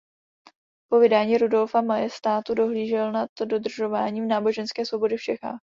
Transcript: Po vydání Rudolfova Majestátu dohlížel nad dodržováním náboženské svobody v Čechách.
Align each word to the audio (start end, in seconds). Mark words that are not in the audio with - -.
Po 0.91 0.99
vydání 0.99 1.37
Rudolfova 1.37 1.81
Majestátu 1.81 2.53
dohlížel 2.53 3.11
nad 3.11 3.29
dodržováním 3.45 4.27
náboženské 4.27 4.85
svobody 4.85 5.17
v 5.17 5.23
Čechách. 5.23 5.61